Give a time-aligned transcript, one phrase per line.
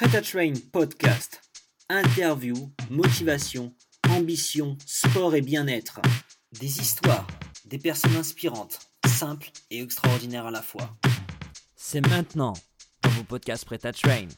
[0.00, 1.42] Prêt à Train podcast.
[1.90, 2.54] Interview,
[2.88, 3.74] motivation,
[4.08, 6.00] ambition, sport et bien-être.
[6.58, 7.26] Des histoires,
[7.66, 10.88] des personnes inspirantes, simples et extraordinaires à la fois.
[11.76, 12.54] C'est maintenant
[13.02, 14.28] dans vos podcasts Prêt à Train.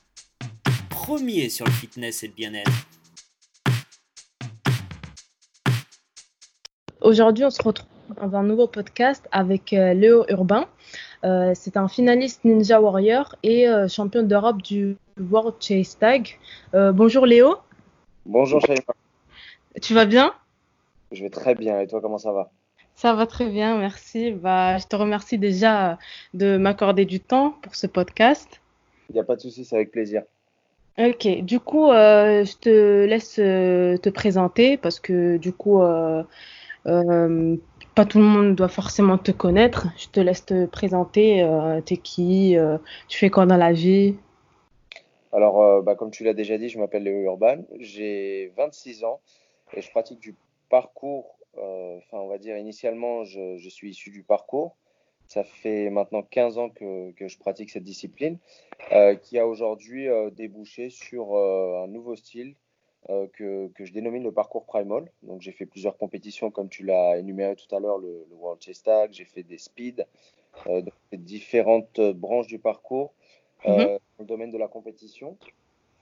[0.90, 2.72] Premier sur le fitness et le bien-être.
[7.01, 7.87] Aujourd'hui, on se retrouve
[8.21, 10.67] dans un nouveau podcast avec euh, Léo Urbain.
[11.24, 14.97] Euh, c'est un finaliste Ninja Warrior et euh, champion d'Europe du
[15.31, 16.39] World Chase Tag.
[16.73, 17.57] bonjour Léo.
[18.27, 18.95] Bonjour Shaima.
[19.80, 20.33] Tu vas bien?
[21.11, 21.80] Je vais très bien.
[21.80, 22.51] Et toi, comment ça va?
[22.95, 24.33] Ça va très bien, merci.
[24.33, 25.99] Bah, je te remercie déjà
[26.35, 28.61] de m'accorder du temps pour ce podcast.
[29.09, 30.23] Il n'y a pas de souci, c'est avec plaisir.
[30.99, 35.80] Ok, du coup, je te laisse te présenter parce que du coup,
[37.95, 39.89] pas tout le monde doit forcément te connaître.
[39.99, 41.43] Je te laisse te présenter.
[41.43, 44.16] Euh, T'es qui euh, Tu fais quoi dans la vie?
[45.33, 47.63] Alors, euh, bah, comme tu l'as déjà dit, je m'appelle Léo Urban.
[47.79, 49.21] J'ai 26 ans
[49.74, 50.37] et je pratique du
[50.69, 51.39] parcours.
[51.59, 54.77] Euh, enfin, on va dire initialement, je, suis issu du parcours.
[55.29, 58.39] Ça fait maintenant 15 ans que, je pratique cette discipline,
[59.23, 62.55] qui a aujourd'hui débouché sur un nouveau style
[63.11, 65.11] euh, que, que, je dénomine le parcours primal.
[65.24, 68.83] Donc j'ai fait plusieurs compétitions comme tu l'as énuméré tout à l'heure, le, World Chase
[68.84, 70.05] Tag, j'ai fait des speeds,
[70.69, 73.12] euh, différentes branches du parcours
[73.66, 73.86] euh, mhm.
[73.86, 75.36] dans le domaine de la compétition.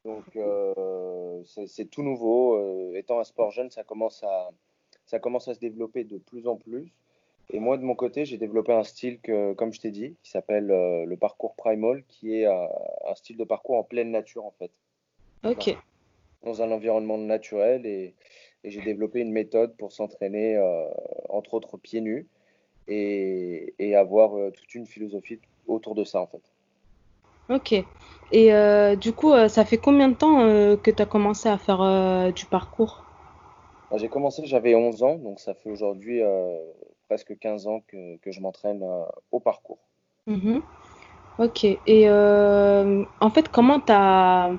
[0.04, 2.94] Donc euh, c'est tout nouveau.
[2.94, 4.50] étant un sport jeune, ça commence, à,
[5.06, 6.90] ça commence à se développer de plus en plus.
[7.52, 10.30] Et moi, de mon côté, j'ai développé un style que, comme je t'ai dit, qui
[10.30, 14.70] s'appelle le parcours primal, qui est un style de parcours en pleine nature en fait.
[15.44, 15.76] Ok
[16.42, 18.14] dans un environnement naturel et,
[18.62, 20.86] j'ai développé une méthode pour s'entraîner, euh,
[21.30, 22.26] entre autres pieds nus,
[22.88, 26.42] et, et avoir euh, toute une philosophie autour de ça en fait.
[27.50, 27.72] Ok.
[28.32, 30.38] Et euh, du coup, ça fait combien de temps
[30.76, 33.04] que tu as commencé à faire du parcours?
[33.96, 36.20] J'ai commencé, j'avais 11 ans, donc ça fait aujourd'hui
[37.08, 38.84] presque 15 ans que, que je m'entraîne
[39.32, 39.78] au parcours.
[40.26, 40.62] Mhm.
[41.38, 41.64] Ok.
[41.64, 44.52] Et en fait, comment tu as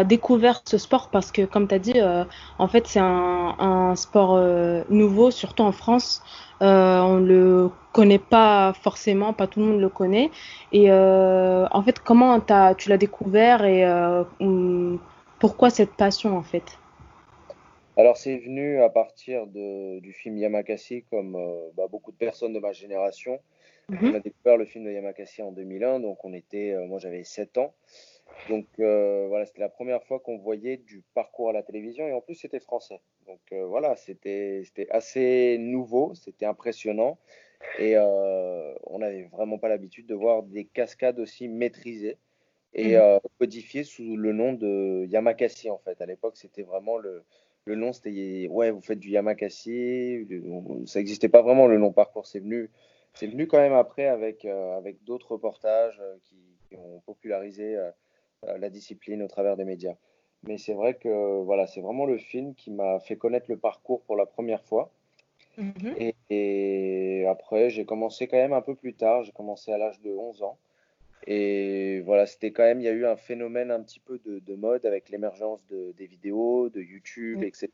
[0.00, 2.24] tu découvert ce sport parce que, comme tu as dit, euh,
[2.58, 6.22] en fait, c'est un, sport euh, nouveau, surtout en France.
[6.62, 10.30] Euh, on le connaît pas forcément, pas tout le monde le connaît.
[10.72, 13.84] Et euh, en fait, comment as, tu l'as découvert et
[15.38, 16.78] pourquoi cette passion en fait?
[17.96, 21.36] Alors c'est venu à partir de, du film Yamakasi, comme
[21.76, 23.40] bah, beaucoup de personnes de ma génération.
[23.90, 23.98] Mhm.
[24.10, 27.58] On a découvert le film de Yamakasi en 2001, donc on était, moi j'avais 7
[27.58, 27.74] ans.
[28.48, 32.12] Donc euh, voilà, c'était la première fois qu'on voyait du parcours à la télévision et
[32.12, 33.00] en plus c'était français.
[33.26, 37.18] Donc euh, voilà, c'était assez nouveau, c'était impressionnant
[37.78, 42.18] et euh, on n'avait vraiment pas l'habitude de voir des cascades aussi maîtrisées
[42.74, 43.20] et mmh.
[43.38, 46.00] codifiées sous le nom de Yamakasi en fait.
[46.00, 47.22] À l'époque, c'était vraiment le,
[47.66, 50.26] le nom, c'était ouais, vous faites du Yamakasi.
[50.86, 52.70] Ça n'existait pas vraiment le nom parcours, c'est venu,
[53.20, 56.36] venu quand même après avec, avec d'autres reportages qui,
[56.68, 57.78] qui, ont popularisé
[58.44, 59.96] la discipline au travers des médias.
[60.44, 64.02] Mais c'est vrai que voilà, c'est vraiment le film qui m'a fait connaître le parcours
[64.02, 64.90] pour la première fois.
[65.56, 66.12] Mhm.
[66.30, 69.22] Et, après, j'ai commencé quand même un peu plus tard.
[69.22, 70.58] J'ai commencé à l'âge de 11 ans.
[71.26, 74.54] Et voilà, c'était quand même, il y a eu un phénomène un petit peu de,
[74.56, 77.70] mode avec l'émergence de, des vidéos, de YouTube, etc.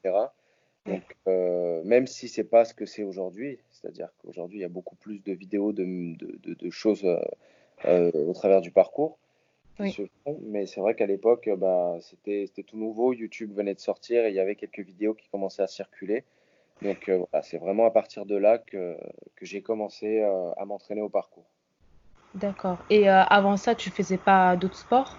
[0.85, 4.71] Donc, euh, même si c'est pas ce que c'est aujourd'hui, c'est-à-dire qu'aujourd'hui, il y a
[4.71, 7.07] beaucoup plus de vidéos, de, de choses
[7.87, 9.19] euh, au travers du parcours
[10.43, 13.13] mais c'est vrai qu'à l'époque, bah, c'était tout nouveau.
[13.13, 16.25] YouTube venait de sortir et il y avait quelques vidéos qui commençaient à circuler.
[16.83, 18.97] Donc euh, voilà, c'est vraiment à partir de là que,
[19.35, 21.47] que j'ai commencé euh, à m'entraîner au parcours.
[22.35, 22.79] D'accord.
[22.91, 25.17] Et euh, avant ça, tu faisais pas d'autres sports?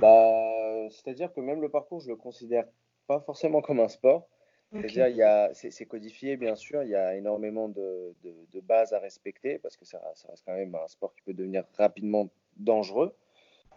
[0.00, 2.64] Bah, C'est-à-dire que même le parcours, je le considère
[3.06, 4.28] pas forcément comme un sport.
[4.72, 9.58] C'est-à-dire, c'est codifié, bien sûr, il y a énormément de, de, de bases à respecter
[9.58, 13.14] parce que ça, ça, reste quand même un sport qui peut devenir rapidement dangereux.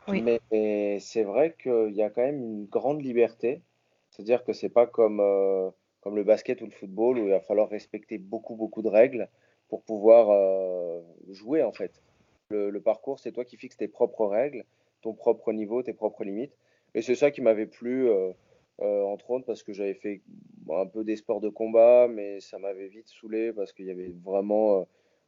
[0.08, 3.62] Mais c'est vrai qu'il y a quand même une grande liberté.
[4.10, 5.70] C'est-à-dire que c'est pas comme, euh,
[6.02, 9.28] comme le basket ou le football où il va falloir respecter beaucoup, beaucoup de règles
[9.68, 12.02] pour pouvoir euh, jouer en fait.
[12.50, 14.64] Le, le parcours, c'est toi qui fixes tes propres règles,
[15.02, 16.56] ton propre niveau, tes propres limites.
[16.96, 18.32] Et c'est ça qui m'avait plu, euh,
[18.80, 20.22] entre autres, parce que j'avais fait
[20.70, 24.14] un peu des sports de combat, mais ça m'avait vite saoulé parce qu'il y avait
[24.24, 24.88] vraiment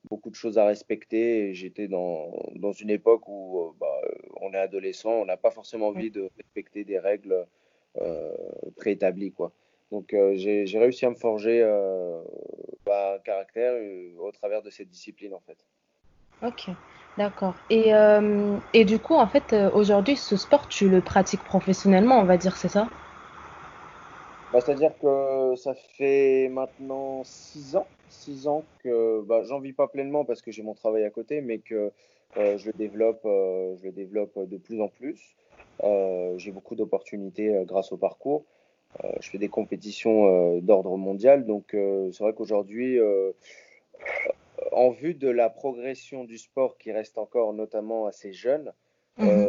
[0.10, 1.54] beaucoup de choses à respecter.
[1.54, 4.02] J'étais dans, dans, une époque où euh, bah,
[4.42, 7.46] on est adolescent, on n'a pas forcément envie de respecter des règles
[8.02, 8.32] euh,
[8.78, 9.32] préétablies.
[9.32, 9.52] Quoi.
[9.92, 11.62] Donc euh, j'ai réussi à me forger
[12.86, 13.74] bah, un caractère
[14.20, 15.58] au travers de cette discipline en fait.
[16.42, 16.70] Ok.
[17.20, 17.54] D'accord.
[17.70, 22.18] Et, euh, et du coup, en fait, euh, aujourd'hui, ce sport, tu le pratiques professionnellement,
[22.18, 22.88] on va dire, c'est ça?
[24.52, 29.88] Bah, c'est-à-dire que ça fait maintenant six ans, six ans que bah, j'en vis pas
[29.88, 31.92] pleinement parce que j'ai mon travail à côté, mais que
[32.38, 35.36] euh, je le développe, euh, je le développe de plus en plus.
[35.84, 38.44] Euh, j'ai beaucoup d'opportunités euh, grâce au parcours.
[39.04, 43.00] Euh, je fais des compétitions euh, d'ordre mondial, donc c'est vrai qu'aujourd'hui,
[44.72, 48.74] en vue de la progression du sport qui reste encore notamment assez jeune,
[49.20, 49.49] Mhm.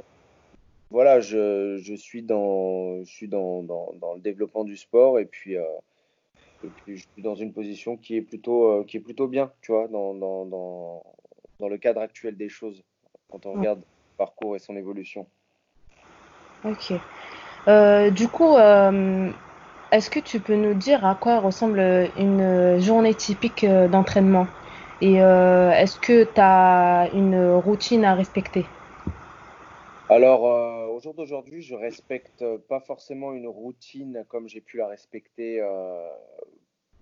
[0.90, 5.24] Voilà, je, je suis dans, je suis dans, dans, dans le développement du sport et
[5.24, 5.64] puis, euh,
[6.62, 9.52] et puis je suis dans une position qui est plutôt, euh, qui est plutôt bien,
[9.62, 11.02] tu vois, dans, dans, dans,
[11.60, 12.82] dans le cadre actuel des choses,
[13.30, 13.58] quand on Ouais.
[13.58, 15.26] regarde le parcours et son évolution.
[16.64, 16.92] Ok.
[17.68, 18.56] Euh, du coup,
[19.92, 21.80] est-ce que tu peux nous dire à quoi ressemble
[22.18, 24.46] une journée typique d'entraînement?
[25.00, 28.66] Et est-ce que tu as une routine à respecter?
[30.10, 34.88] Alors, euh, au jour d'aujourd'hui, je respecte pas forcément une routine comme j'ai pu la
[34.88, 36.10] respecter euh,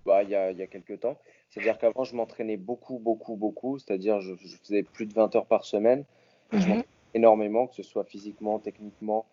[0.06, 1.19] bah, il y a, y a quelques temps.
[1.50, 3.78] C'est-à-dire qu'avant, je m'entraînais beaucoup, beaucoup, beaucoup.
[3.78, 6.05] C'est-à-dire, je, je faisais plus de 20 heures par semaine
[6.52, 6.70] je Mhm.
[6.70, 9.26] m'entraînais énormément, que ce soit physiquement, techniquement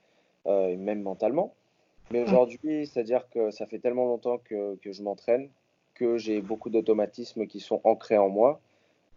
[0.48, 1.56] euh, et même mentalement.
[2.12, 2.40] Mais Ouais.
[2.40, 5.52] aujourd'hui, c'est-à-dire que ça fait tellement longtemps que, que je m'entraîne
[5.96, 8.62] que j'ai beaucoup d'automatismes qui sont ancrés en moi.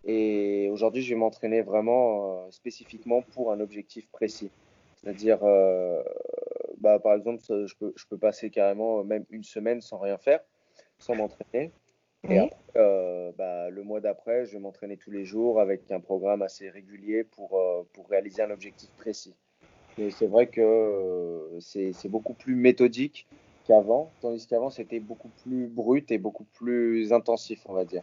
[0.04, 4.50] Et aujourd'hui, je vais m'entraîner vraiment euh, spécifiquement pour un objectif précis.
[5.00, 6.02] C'est-à-dire, euh,
[6.78, 10.18] bah, par exemple, je peux, je peux passer carrément euh, même une semaine sans rien
[10.18, 10.40] faire,
[10.98, 11.70] sans m'entraîner.
[12.28, 16.00] Et après, euh, bah, le mois d'après, je vais m'entraîner tous les jours avec un
[16.00, 17.60] programme assez régulier pour,
[17.92, 19.34] pour réaliser un objectif précis.
[19.96, 23.26] Mais c'est vrai que c'est beaucoup plus méthodique
[23.66, 28.02] qu'avant, tandis qu'avant, c'était beaucoup plus brut et beaucoup plus intensif, on va dire.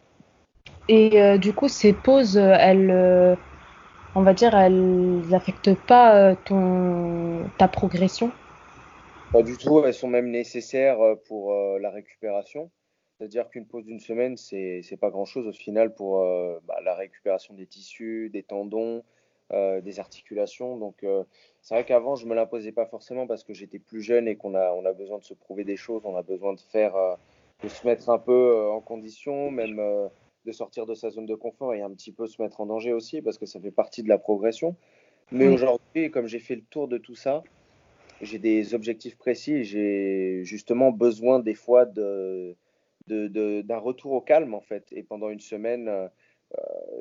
[0.88, 3.34] Et euh, du coup, ces pauses, euh, elles, euh,
[4.14, 8.30] on va dire, elles affectent pas ton, ta progression?
[9.32, 12.70] Pas du tout, elles sont même nécessaires pour la récupération.
[13.18, 16.20] C'est-à-dire qu'une pause d'une semaine, c'est pas grand-chose au final pour
[16.66, 19.02] bah, la récupération des tissus, des tendons,
[19.52, 20.78] des articulations.
[20.78, 21.04] Donc
[21.60, 24.54] c'est vrai qu'avant, je me l'imposais pas forcément parce que j'étais plus jeune et qu'on
[24.54, 26.94] a on a besoin de se prouver des choses, on a besoin de faire
[27.62, 30.08] de se mettre un peu en condition, même
[30.46, 32.92] de sortir de sa zone de confort et un petit peu se mettre en danger
[32.92, 34.76] aussi parce que ça fait partie de la progression.
[35.32, 35.54] Mais Oui.
[35.54, 37.42] aujourd'hui, comme j'ai fait le tour de tout ça,
[38.22, 42.56] j'ai des objectifs précis et j'ai justement besoin des fois de,
[43.08, 44.84] de, de- d'un retour au calme en fait.
[44.92, 46.08] Et pendant une semaine, euh,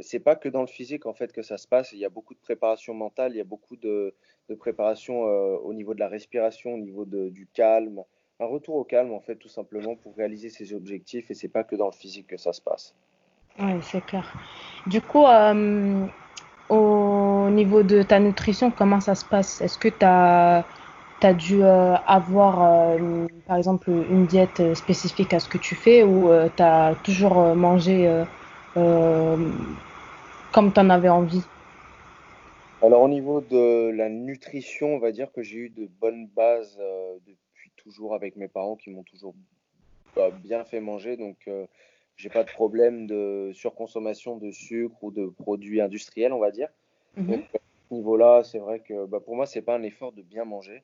[0.01, 1.91] c'est pas que dans le physique en fait que ça se passe.
[1.93, 4.15] Il y a beaucoup de préparation mentale, il y a beaucoup de,
[4.49, 8.03] de préparation euh, au niveau de la respiration, au niveau de- du calme.
[8.39, 11.63] Un retour au calme en fait tout simplement pour réaliser ses objectifs et c'est pas
[11.63, 12.95] que dans le physique que ça se passe.
[13.59, 14.35] Oui, c'est clair.
[14.85, 16.05] Du coup, euh,
[16.69, 19.61] au niveau de ta nutrition, comment ça se passe?
[19.61, 20.65] Est-ce que tu as,
[21.33, 26.29] dû euh, avoir, euh, par exemple, une diète spécifique à ce que tu fais ou
[26.55, 28.23] tu as toujours mangé
[28.75, 31.49] comme tu en avais envie?
[32.81, 36.77] Alors au niveau de la nutrition, on va dire que j'ai eu de bonnes bases
[37.25, 39.33] depuis toujours avec mes parents qui m'ont toujours
[40.15, 41.49] bah, bien fait manger, donc
[42.15, 46.69] j'ai pas de problème de surconsommation de sucre ou de produits industriels, on va dire.
[47.17, 47.43] Donc Mhm.
[47.53, 47.59] à
[47.89, 50.83] ce niveau-là, c'est vrai que bah, pour moi, c'est pas un effort de bien manger.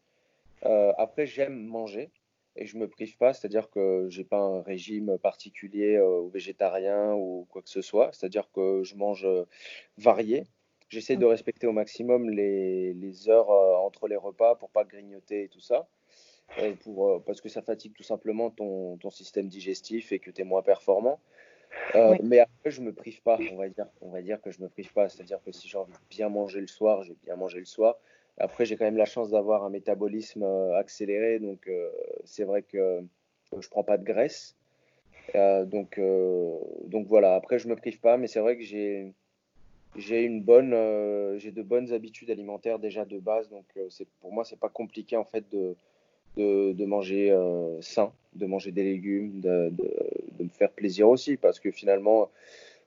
[0.65, 2.11] Euh, après, j'aime manger
[2.57, 7.13] et je me prive pas, c'est-à-dire que j'ai pas un régime particulier euh, ou végétarien
[7.13, 9.45] ou quoi que ce soit, c'est-à-dire que je mange euh,
[9.97, 10.43] varié.
[10.89, 15.47] J'essaie de respecter au maximum les, les heures entre les repas pour pas grignoter et
[15.47, 15.87] tout ça
[16.83, 20.41] pour, euh, parce que ça fatigue tout simplement ton, ton système digestif et que tu
[20.41, 21.19] es moins performant.
[21.95, 23.87] Euh, Oui, mais après, je me prive pas, on va dire.
[24.01, 25.07] On va dire que je me prive pas.
[25.09, 27.65] C'est-à-dire que si j'ai envie de bien manger le soir, je vais bien manger le
[27.65, 27.97] soir.
[28.37, 31.91] Après, j'ai quand même la chance d'avoir un métabolisme euh, accéléré, donc euh,
[32.23, 33.01] c'est vrai que euh,
[33.59, 34.55] je prends pas de graisse.
[35.35, 37.35] Euh, donc, euh, donc voilà.
[37.35, 39.13] Après, je me prive pas, mais c'est vrai que j'ai
[39.97, 43.49] j'ai une bonne, euh, j'ai de bonnes habitudes alimentaires déjà de base.
[43.49, 45.75] Donc, euh, c'est pour moi, c'est pas compliqué en fait de
[46.37, 49.93] de, de manger euh, sain, de manger des légumes, de, de,
[50.37, 52.29] de me faire plaisir aussi, parce que finalement,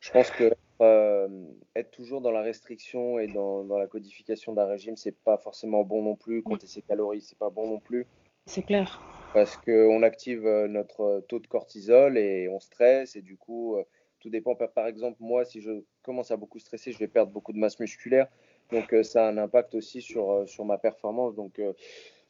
[0.00, 1.28] je pense que euh,
[1.76, 5.84] être toujours dans la restriction et dans, dans la codification d'un régime, c'est pas forcément
[5.84, 6.42] bon non plus.
[6.42, 8.06] Compter ses calories, c'est pas bon non plus,
[8.46, 9.00] c'est clair.
[9.32, 13.76] parce qu'on active euh, notre taux de cortisol et on stresse, et du coup,
[14.20, 14.54] tout dépend.
[14.54, 17.78] Par exemple, moi, si je commence à beaucoup stresser, je vais perdre beaucoup de masse
[17.78, 18.28] musculaire,
[18.72, 21.34] donc ça a un impact aussi sur, sur ma performance.
[21.34, 21.60] Donc,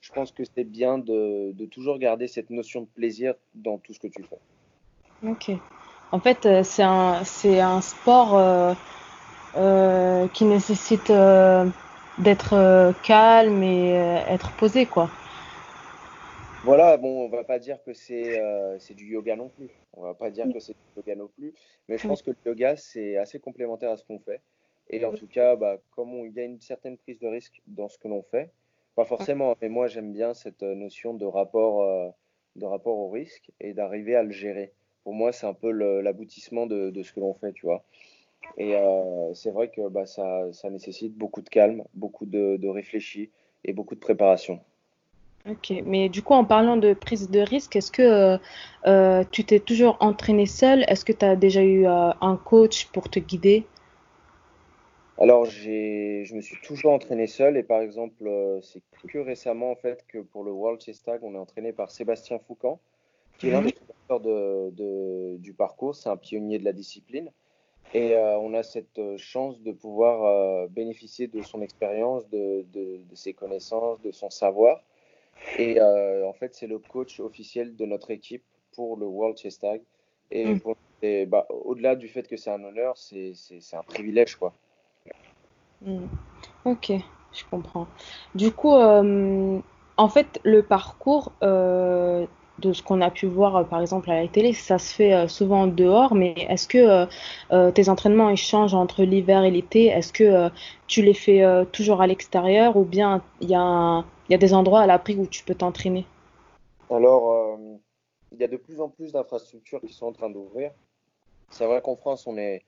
[0.04, 3.94] je pense que c'est bien de, de toujours garder cette notion de plaisir dans tout
[3.94, 4.38] ce que tu fais.
[5.26, 5.50] Ok.
[6.12, 8.36] En fait, euh, c'est un, sport.
[8.36, 8.74] euh,
[10.34, 11.12] qui nécessitent
[12.18, 13.92] d'être calme et
[14.28, 15.08] être posé, quoi.
[16.64, 18.42] Voilà, bon, on va pas dire que c'est
[18.80, 19.70] c'est du yoga non plus.
[19.92, 21.54] On va pas dire que c'est du yoga non plus.
[21.88, 24.40] Mais je pense que le yoga, c'est assez complémentaire à ce qu'on fait.
[24.90, 27.88] Et en tout cas, bah, comme il y a une certaine prise de risque dans
[27.88, 28.50] ce que l'on fait,
[28.94, 32.14] pas forcément, mais moi j'aime bien cette notion de rapport,
[32.56, 34.72] de rapport au risque et d'arriver à le gérer
[35.04, 35.70] pour moi, c'est un peu
[36.00, 37.84] l'aboutissement de, ce que l'on fait, tu vois.
[38.56, 43.30] Et euh, c'est vrai que bah, ça, nécessite beaucoup de calme, beaucoup de, de réfléchi
[43.64, 44.60] et beaucoup de préparation.
[45.48, 48.38] Ok, mais du coup, en parlant de prise de risque, est-ce que euh,
[48.86, 53.10] euh, tu t'es toujours entraîné seul Est-ce que tu as déjà eu un coach pour
[53.10, 53.66] te guider?
[55.18, 58.28] Alors, je me suis toujours entraîné seul et par exemple,
[58.62, 61.90] c'est que récemment en fait que pour le World Chess Tag, on est entraîné par
[61.90, 62.80] Sébastien Foucan
[63.38, 63.74] qui est l'un des
[64.10, 65.94] de, du parcours.
[65.94, 67.30] C'est un pionnier de la discipline.
[67.92, 72.64] Et euh, on a cette euh, chance de pouvoir euh, bénéficier de son expérience, de,
[72.72, 74.82] de, ses connaissances, de son savoir.
[75.58, 79.82] Et en fait, c'est le coach officiel de notre équipe pour le World Chess Tag.
[80.30, 81.26] Et, mm.
[81.26, 83.34] bah, au-delà du fait que c'est un honneur, c'est
[83.72, 84.36] un privilège.
[84.36, 84.54] quoi.
[85.84, 86.06] Mm.
[86.64, 86.92] Ok,
[87.32, 87.86] je comprends.
[88.34, 91.32] Du coup, en fait, le parcours,
[92.58, 95.12] de ce qu'on a pu voir euh, par exemple à la télé, ça se fait
[95.12, 97.06] euh, souvent dehors, mais est-ce que
[97.52, 99.86] euh, tes entraînements ils changent entre l'hiver et l'été?
[99.86, 100.50] Est-ce que
[100.86, 104.86] tu les fais toujours à l'extérieur ou bien il y, y a des endroits à
[104.86, 106.04] l'abri où tu peux t'entraîner?
[106.90, 107.58] Alors,
[108.32, 110.70] il y a de plus en plus d'infrastructures qui sont en train d'ouvrir.
[111.50, 112.62] C'est vrai qu'en France, on est,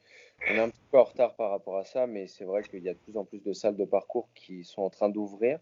[0.49, 2.83] on est un petit peu en retard par rapport à ça, mais c'est vrai qu'il
[2.83, 5.59] y a de plus en plus de salles de parcours qui sont en train d'ouvrir.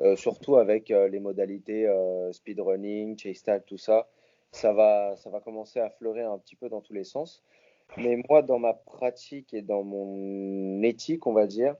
[0.00, 4.08] Euh, surtout avec euh, les modalités euh, speedrunning, chase tag, tout ça.
[4.52, 7.42] Ça va, ça va commencer à fleurir un petit peu dans tous les sens.
[7.96, 11.76] Mais moi, dans ma pratique et dans mon éthique, on va dire,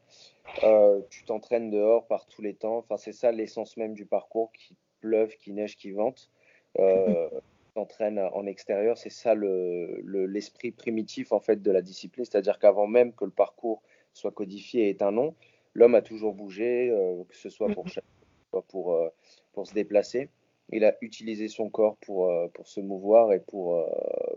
[1.11, 2.79] tu t'entraînes dehors par tous les temps.
[2.79, 6.31] Enfin, c'est ça l'essence même du parcours, qu'il pleuve, qu'il neige, qu'il vente.
[7.77, 12.87] T'entraînes en extérieur, c'est ça l'esprit le, primitif en fait de la discipline, c'est-à-dire qu'avant
[12.87, 13.83] même que le parcours
[14.15, 15.35] soit codifié et est un nom,
[15.75, 18.63] l'homme a toujours bougé, euh, que ce soit pour, mhm.
[18.69, 19.11] pour, euh,
[19.53, 20.31] pour se déplacer.
[20.73, 23.87] Il a utilisé son corps pour, euh, pour se mouvoir et pour,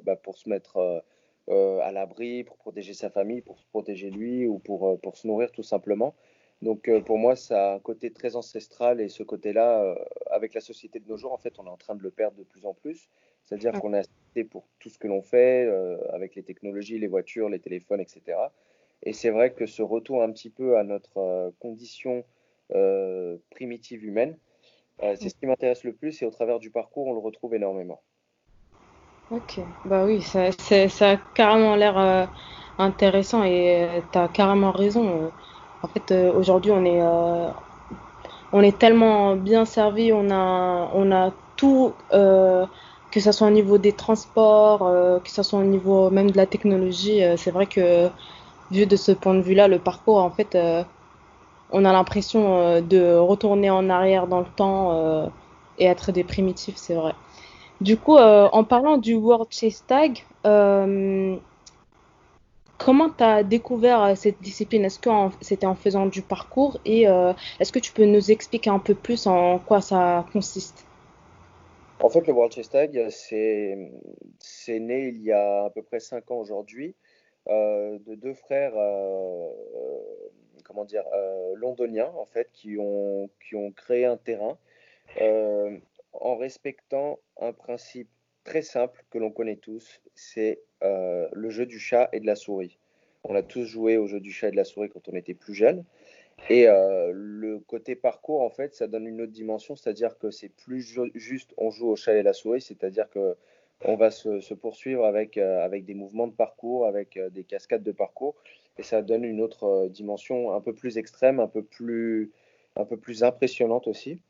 [0.03, 1.01] bah, pour se mettre
[1.47, 5.49] à l'abri, pour protéger sa famille, pour se protéger lui ou pour, pour se nourrir
[5.53, 6.13] tout simplement.
[6.61, 9.95] Donc pour moi, ça a un côté très ancestral et ce côté-là,
[10.29, 12.37] avec la société de nos jours, en fait, on est en train de le perdre
[12.37, 13.09] de plus en plus.
[13.49, 15.67] C'est-à-dire qu'on est assisté pour tout ce que l'on fait,
[16.13, 18.51] avec les technologies, les voitures, les téléphones, etc.
[19.03, 22.23] Et c'est vrai que ce retour un petit peu à notre euh, condition
[22.75, 24.37] euh, primitive humaine,
[25.01, 27.55] euh, c'est ce qui m'intéresse le plus et au travers du parcours, on le retrouve
[27.55, 28.01] énormément.
[29.31, 32.27] Ok, bah oui, ça, ça a carrément l'air
[32.79, 35.31] intéressant et tu as carrément raison.
[35.83, 36.99] En fait, aujourd'hui, on est,
[38.51, 41.93] on est tellement bien servi, on a, on a tout,
[43.11, 44.79] que ce soit au niveau des transports,
[45.23, 47.21] que ce soit au niveau même de la technologie.
[47.37, 48.09] c'est vrai que
[48.71, 50.83] vu de ce point de vue-là, le parcours, en fait, euh,
[51.71, 55.27] on a l'impression euh, de retourner en arrière dans le temps euh,
[55.77, 57.13] et être des primitifs, c'est vrai.
[57.81, 60.25] Du coup, en parlant du World Chase Tag,
[62.77, 64.83] comment tu as découvert cette discipline?
[64.83, 66.77] Est-ce que c'était en faisant du parcours?
[66.83, 67.03] Et
[67.57, 70.88] est-ce que tu peux nous expliquer un peu plus en quoi ça consiste?
[72.01, 76.31] En fait, le World Chase Tag, c'est né il y a à peu près 5
[76.31, 76.95] ans aujourd'hui.
[77.47, 79.99] Euh, de deux frères, euh, euh,
[80.63, 81.03] comment dire,
[81.55, 84.57] londoniens en fait, qui ont, qui ont créé un terrain
[86.13, 88.09] en respectant un principe
[88.43, 92.77] très simple que l'on connaît tous, c'est le jeu du chat et de la souris.
[93.25, 95.33] On a tous joué au jeu du chat et de la souris quand on était
[95.33, 95.83] plus jeune.
[96.49, 100.81] Et le côté parcours, en fait, ça donne une autre dimension, c'est-à-dire que c'est plus
[101.13, 103.35] juste on joue au chat et la souris, c'est-à-dire que
[103.85, 107.83] on va se, poursuivre avec, euh, avec des mouvements de parcours, avec euh, des cascades
[107.83, 108.35] de parcours,
[108.77, 112.31] et ça donne une autre euh, dimension un peu plus extrême, un peu plus,
[112.75, 114.21] un peu plus impressionnante aussi.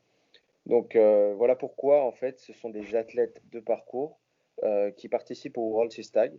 [0.66, 4.20] Donc voilà pourquoi en fait ce sont des athlètes de parcours
[4.96, 6.32] qui participent au World Chess Tag.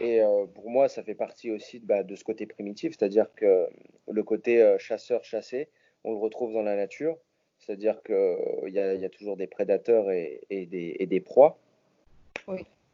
[0.00, 0.20] Et
[0.54, 3.68] pour moi, ça fait partie aussi de, bah, de ce côté primitif, c'est-à-dire que
[4.10, 5.68] le côté chasseur-chassé,
[6.02, 7.16] on le retrouve dans la nature,
[7.58, 11.58] c'est-à-dire qu'il y, y, a toujours des prédateurs et, et, des, et des proies.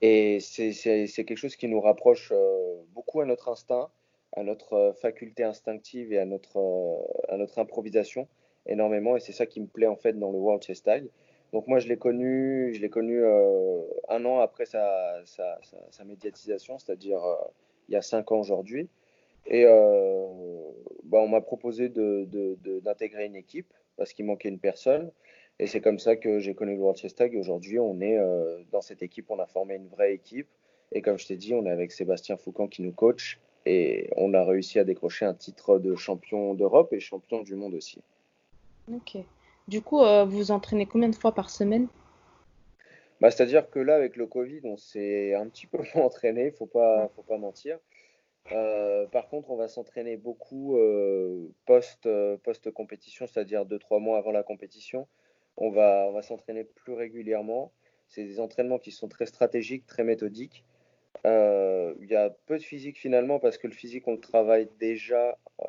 [0.02, 0.72] Et c'est
[1.24, 3.90] quelque chose qui nous rapproche euh, beaucoup à notre instinct,
[4.32, 6.96] à notre euh, faculté instinctive et à notre, euh,
[7.28, 8.26] à notre improvisation
[8.66, 9.16] énormément.
[9.16, 11.06] Et c'est ça qui me plaît en fait dans le World Chess Tag.
[11.52, 15.58] Donc moi je l'ai connu, je l'ai connu un an après sa, sa,
[15.90, 17.20] sa, médiatisation, c'est-à-dire
[17.88, 18.88] il y a cinq ans aujourd'hui.
[19.46, 25.10] Et bah, on m'a proposé d'intégrer une équipe parce qu'il manquait une personne.
[25.58, 27.34] Et c'est comme ça que j'ai connu le World Chess Tag.
[27.34, 28.18] Et aujourd'hui, on est
[28.70, 30.48] dans cette équipe, on a formé une vraie équipe.
[30.92, 33.40] Et comme je t'ai dit, on est avec Sébastien Foucan qui nous coach.
[33.66, 37.74] Et on a réussi à décrocher un titre de champion d'Europe et champion du monde
[37.74, 38.00] aussi.
[38.92, 39.18] Ok.
[39.70, 41.86] Du coup, euh, vous vous entraînez combien de fois par semaine?
[43.20, 46.56] Bah, C'est-à-dire que là, avec le Covid, on s'est un petit peu entraîné, il ne
[46.56, 47.08] faut pas,
[47.38, 47.78] mentir.
[48.50, 52.08] Euh, par contre, on va s'entraîner beaucoup euh, post,
[52.42, 55.06] post compétition, c'est-à-dire 2-3 mois avant la compétition.
[55.56, 57.70] On va, on va s'entraîner plus régulièrement.
[58.08, 60.64] C'est des entraînements qui sont très stratégiques, très méthodiques.
[61.26, 64.68] Euh, il y a peu de physique finalement parce que le physique on le travaille
[64.78, 65.64] déjà euh,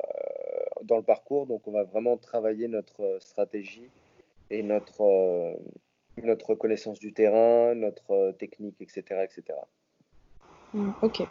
[0.84, 3.88] dans le parcours, donc on va vraiment travailler notre stratégie
[4.50, 5.56] et notre,
[6.22, 9.24] notre connaissance du terrain, notre technique, etc.
[9.24, 9.42] etc.
[10.74, 11.22] Hmm, ok.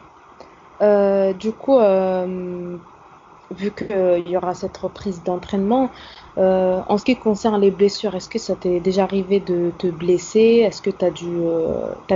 [0.80, 1.78] Euh, du coup,
[3.54, 5.90] vu qu'il y aura cette reprise d'entraînement,
[6.36, 10.64] en ce qui concerne les blessures, est-ce que ça t'est déjà arrivé de te blesser?
[10.66, 11.30] Est-ce que tu as dû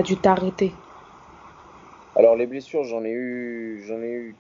[0.02, 0.72] dû t'arrêter?
[2.16, 4.34] Alors les blessures, j'en ai eu, j'en ai eu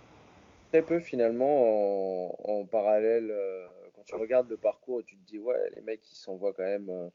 [0.76, 3.30] très peu finalement en, parallèle.
[3.30, 6.64] Euh, quand tu regardes le parcours, tu te dis ouais, les mecs ils s'envoient quand
[6.64, 7.08] même euh,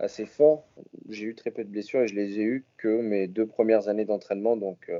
[0.00, 0.66] assez fort.
[1.08, 3.86] J'ai eu très peu de blessures et je les ai eu que mes deux premières
[3.88, 4.98] années d'entraînement, donc euh,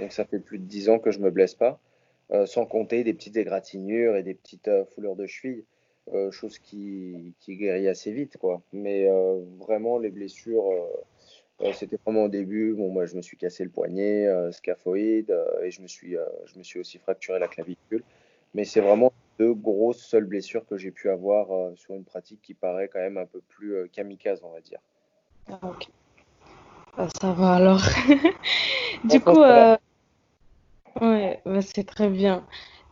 [0.00, 1.80] donc ça fait plus de dix ans que je me blesse pas,
[2.44, 5.64] sans compter des petites égratignures et des petites foulures de cheville.
[6.32, 8.60] chose qui, guérit assez vite quoi.
[8.74, 9.08] Mais
[9.58, 10.68] vraiment les blessures
[11.72, 12.74] c'était vraiment au début.
[12.74, 16.16] Bon, moi, je me suis cassé le poignet, euh, scaphoïde, euh, et je me, suis,
[16.44, 18.02] je me suis aussi fracturé la clavicule.
[18.54, 22.54] Mais c'est vraiment deux grosses seules blessures que j'ai pu avoir sur une pratique qui
[22.54, 24.78] paraît quand même un peu plus kamikaze, on va dire.
[25.50, 25.88] Ah, ok.
[26.96, 27.82] Ah, ça va alors.
[29.04, 29.78] du coup, ouais,
[31.44, 32.46] bah, c'est très bien.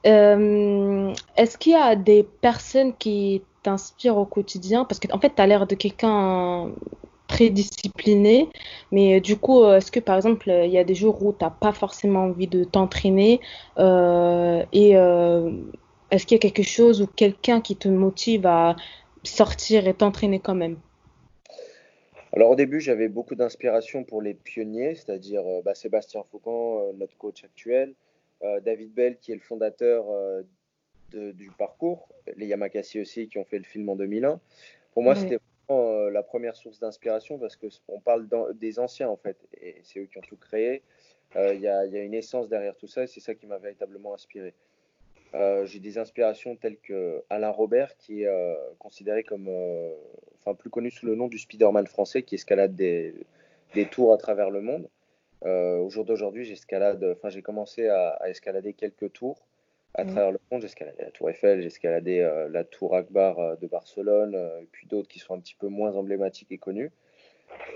[0.04, 4.84] Est-ce qu'il y a des personnes qui t'inspirent au quotidien?
[4.84, 6.72] Parce qu'en en fait, tu as l'air de quelqu'un
[7.34, 8.48] très discipliné.
[8.92, 11.32] Mais euh, du coup, euh, est-ce que par exemple, il y a des jours où
[11.32, 13.40] tu n'as pas forcément envie de t'entraîner
[13.78, 14.90] euh, Et
[16.10, 18.76] est-ce qu'il y a quelque chose ou quelqu'un qui te motive à
[19.24, 20.76] sortir et t'entraîner quand même?
[22.32, 27.44] Alors au début, j'avais beaucoup d'inspiration pour les pionniers, c'est-à-dire bah, Sébastien Faucan, notre coach
[27.44, 27.94] actuel,
[28.64, 30.04] David Bell, qui est le fondateur
[31.12, 34.40] du parcours, les Yamakasi aussi, qui ont fait le film en 2001.
[34.92, 35.38] Pour moi, c'était
[35.70, 40.00] euh, la première source d'inspiration parce que on parle des anciens en fait et c'est
[40.00, 40.82] eux qui ont tout créé.
[41.36, 44.14] Euh, il y, a, une essence derrière tout ça et c'est ça qui m'a véritablement
[44.14, 44.54] inspiré.
[45.34, 49.48] Euh, j'ai des inspirations telles que Alain Robert qui est considéré comme,
[50.38, 53.14] enfin plus connu sous le nom du Spider-Man français qui escalade des,
[53.72, 54.88] des tours à travers le monde.
[55.44, 59.46] au jour d'aujourd'hui, j'escalade, enfin j'ai commencé à, escalader quelques tours
[59.94, 60.06] à mm.
[60.08, 60.60] travers le monde.
[60.60, 64.60] J'ai escaladé la Tour Eiffel, j'ai escaladé euh, la Tour Akbar euh, de Barcelone, euh,
[64.60, 66.90] et puis d'autres qui sont un petit peu moins emblématiques et connus.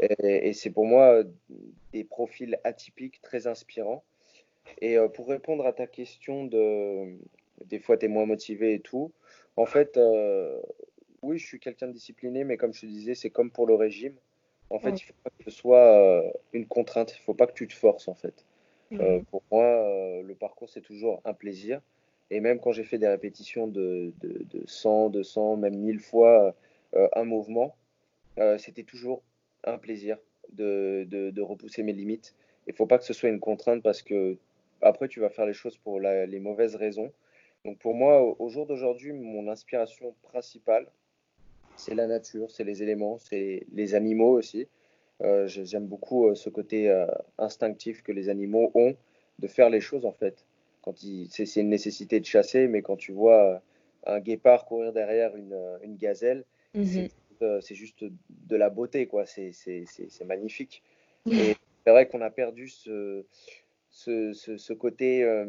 [0.01, 1.23] Et, c'est pour moi
[1.93, 4.03] des profils atypiques, très inspirants.
[4.81, 7.17] Et pour répondre à ta question de
[7.65, 9.13] des fois tu es moins motivé et tout,
[9.57, 9.99] en fait,
[11.23, 13.75] oui, je suis quelqu'un de discipliné, mais comme je te disais, c'est comme pour le
[13.75, 14.15] régime.
[14.71, 17.47] En fait, il ne faut pas que ce soit une contrainte, il ne faut pas
[17.47, 18.45] que tu te forces en fait.
[19.31, 21.81] pour moi, le parcours, c'est toujours un plaisir.
[22.31, 26.55] Et même quand j'ai fait des répétitions de, de, de 100, 200, même 1000 fois
[26.95, 27.77] euh, un mouvement,
[28.39, 29.23] euh, c'était toujours
[29.65, 30.19] un plaisir
[30.53, 32.35] de, de, repousser mes limites.
[32.67, 34.37] Il ne faut pas que ce soit une contrainte parce que
[34.81, 37.13] après, tu vas faire les choses pour les mauvaises raisons.
[37.65, 40.87] Donc pour moi, au, jour d'aujourd'hui, mon inspiration principale,
[41.77, 44.69] c'est la nature, c'est les éléments, c'est les animaux aussi.
[45.23, 47.05] Euh, j'aime beaucoup ce côté
[47.39, 48.95] instinctif que les animaux ont
[49.41, 50.45] de faire les choses en fait
[50.97, 53.63] c'est une nécessité de chasser, mais quand tu vois
[54.07, 57.09] un guépard courir derrière une, gazelle, mhm.
[57.43, 59.27] euh, c'est juste de la beauté, quoi.
[59.27, 60.83] C'est magnifique.
[61.31, 63.25] Et c'est vrai qu'on a perdu ce,
[63.91, 65.47] ce, côté euh,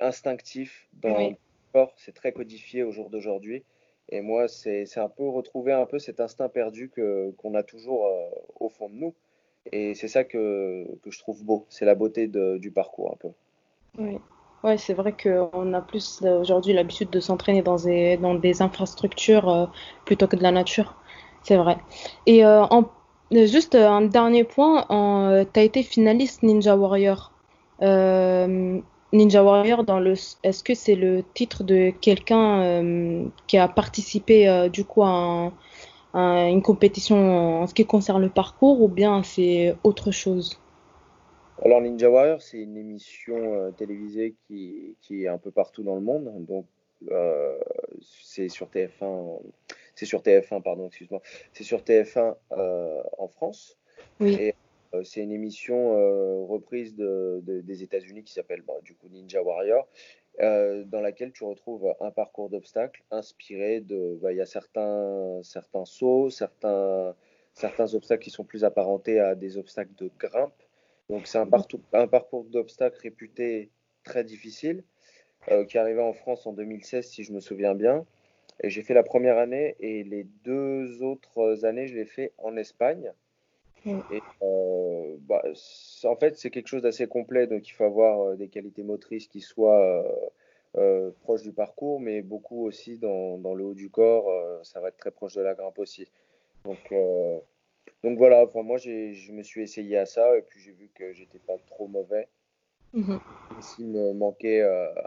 [0.00, 1.36] instinctif dans le
[1.68, 1.92] sport.
[1.96, 3.64] C'est très codifié au jour d'aujourd'hui.
[4.10, 6.90] Et moi, c'est un peu retrouver un peu cet instinct perdu
[7.36, 9.14] qu'on a toujours euh, au fond de nous.
[9.72, 11.66] Et c'est ça que, que, je trouve beau.
[11.68, 13.28] C'est la beauté du parcours un peu.
[13.98, 14.18] Oui,
[14.62, 17.76] ouais, c'est vrai qu'on a plus euh, aujourd'hui l'habitude de s'entraîner dans
[18.34, 19.66] des, infrastructures euh,
[20.04, 20.94] plutôt que de la nature.
[21.42, 21.78] C'est vrai.
[22.26, 22.64] Et euh,
[23.32, 24.82] juste un dernier point,
[25.52, 27.32] tu as été finaliste Ninja Warrior.
[27.80, 29.84] Ninja Warrior,
[30.44, 35.52] est-ce que c'est le titre de quelqu'un qui a participé du coup à,
[36.14, 40.58] une compétition en ce qui concerne le parcours ou bien c'est autre chose?
[41.64, 46.00] Alors Ninja Warrior, c'est une émission télévisée qui, qui, est un peu partout dans le
[46.00, 46.32] monde.
[46.46, 46.66] Donc
[48.00, 49.40] c'est sur TF1,
[49.94, 51.20] c'est sur TF1, pardon, excuse-moi,
[51.52, 52.36] c'est sur TF1
[53.18, 53.78] en France.
[54.20, 54.52] Oui.
[54.94, 59.86] Euh, c'est une émission euh, reprise des États-Unis qui s'appelle bah, du coup Ninja Warrior,
[60.40, 64.18] euh, dans laquelle tu retrouves un parcours d'obstacles inspiré de.
[64.22, 67.14] Bah, il y a certains, certains sauts, certains,
[67.54, 70.62] certains obstacles qui sont plus apparentés à des obstacles de grimpe.
[71.08, 71.48] Donc c'est un,
[71.92, 73.70] un, parcours d'obstacles réputé
[74.04, 74.84] très difficile,
[75.46, 78.04] qui est arrivé en France en 2016 si je me souviens bien.
[78.60, 82.56] Et j'ai fait la première année et les deux autres années, je l'ai fait en
[82.56, 83.12] Espagne.
[83.86, 85.42] Et euh, bah,
[86.04, 89.28] en fait, c'est quelque chose d'assez complet, donc il faut avoir euh, des qualités motrices
[89.28, 90.04] qui soient
[90.76, 94.30] euh, proches du parcours, mais beaucoup aussi dans, dans le haut du corps,
[94.64, 96.08] ça va être très proche de la grimpe aussi.
[96.64, 96.92] Donc,
[98.04, 101.12] donc voilà, enfin, moi je me suis essayé à ça et puis j'ai vu que
[101.12, 102.28] j'étais pas trop mauvais.
[102.94, 103.20] Mm-hmm.
[103.60, 104.62] S'il me manquait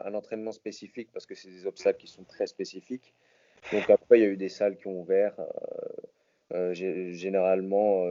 [0.06, 3.14] un entraînement spécifique parce que c'est des obstacles qui sont très spécifiques.
[3.72, 5.36] Donc après, il y a eu des salles qui ont ouvert.
[6.72, 8.06] généralement,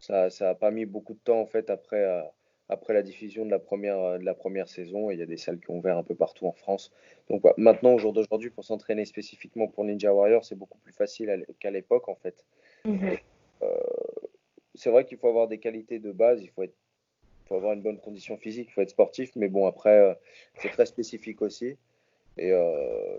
[0.00, 2.22] ça n'a pas mis beaucoup de temps en fait après, euh,
[2.68, 5.10] après la diffusion de la, première, euh, de la première saison.
[5.10, 6.92] il y a des salles qui ont ouvert un peu partout en France.
[7.28, 11.46] Donc maintenant, au jour d'aujourd'hui, pour s'entraîner spécifiquement pour Ninja Warrior, c'est beaucoup plus facile
[11.58, 12.44] qu'à l'époque en fait.
[12.84, 13.16] Mhm.
[13.62, 13.76] Euh,
[14.74, 16.76] c'est vrai qu'il faut avoir des qualités de base, il faut, être,
[17.46, 20.18] faut avoir une bonne condition physique, il faut être sportif, mais bon, après,
[20.54, 21.76] c'est très spécifique aussi.
[22.38, 22.52] Et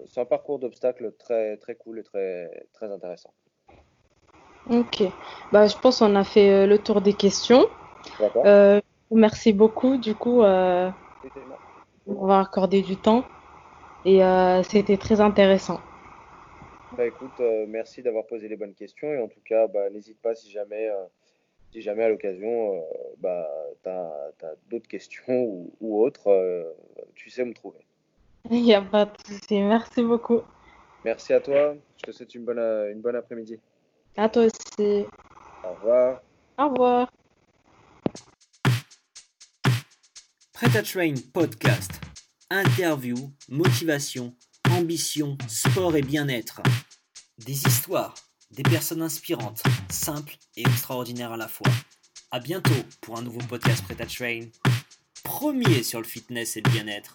[0.08, 3.34] c'est un parcours d'obstacles très, très cool et très, très intéressant.
[4.69, 5.04] Ok.
[5.51, 7.65] Bah, je pense qu'on a fait euh, le tour des questions.
[8.45, 9.97] Euh, merci beaucoup.
[9.97, 10.89] Du coup, euh,
[12.08, 13.23] on va accorder du temps.
[14.06, 14.21] Et
[14.63, 15.80] c'était très intéressant.
[16.97, 19.13] Bah, écoute, merci d'avoir posé les bonnes questions.
[19.13, 20.89] Et en tout cas, bah, n'hésite pas si jamais,
[21.71, 22.84] si jamais à l'occasion,
[23.19, 23.47] bah,
[23.84, 26.75] tu as, d'autres questions ou, autres,
[27.15, 27.80] tu sais où me trouver.
[28.49, 29.62] Il n'y a pas de souci.
[29.62, 30.41] Merci beaucoup.
[31.06, 31.75] Merci à toi.
[31.97, 33.60] Je te souhaite une bonne, une bonne après-midi.
[34.17, 35.06] À toi aussi.
[35.63, 36.21] Au revoir.
[36.58, 37.12] Au revoir.
[40.54, 41.91] Prêt à Train podcast.
[42.51, 43.15] Interview,
[43.49, 44.36] motivation,
[44.82, 46.62] ambition, sport et bien-être.
[47.38, 48.15] Des histoires,
[48.50, 51.72] des personnes inspirantes, simples et extraordinaires à la fois.
[52.32, 54.48] À bientôt pour un nouveau podcast Prêt à Train.
[55.24, 57.13] Premier sur le fitness et le bien-être.